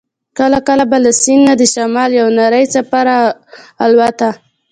[0.37, 3.17] کله کله به له سیند نه د شمال یوه نرۍ څپه را
[3.83, 4.29] الوته.